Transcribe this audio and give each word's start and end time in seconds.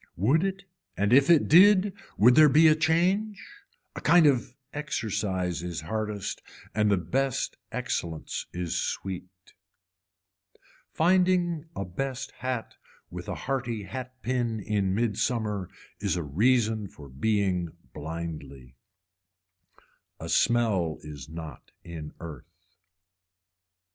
Would 0.15 0.43
it 0.43 0.63
and 0.97 1.13
if 1.13 1.29
it 1.29 1.47
did 1.47 1.93
would 2.17 2.33
there 2.33 2.49
be 2.49 2.67
a 2.67 2.73
change. 2.73 3.39
A 3.95 4.01
kind 4.01 4.25
of 4.25 4.55
exercise 4.73 5.61
is 5.61 5.81
hardest 5.81 6.41
and 6.73 6.89
the 6.89 6.97
best 6.97 7.55
excellence 7.71 8.47
is 8.51 8.75
sweet. 8.81 9.53
Finding 10.91 11.65
a 11.75 11.85
best 11.85 12.31
hat 12.39 12.77
with 13.11 13.27
a 13.29 13.35
hearty 13.45 13.83
hat 13.83 14.19
pin 14.23 14.59
in 14.59 14.95
midsummer 14.95 15.69
is 15.99 16.15
a 16.15 16.23
reason 16.23 16.87
for 16.87 17.07
being 17.07 17.69
blindly. 17.93 18.73
A 20.19 20.29
smell 20.29 20.97
is 21.03 21.29
not 21.29 21.69
in 21.83 22.11
earth. 22.19 22.51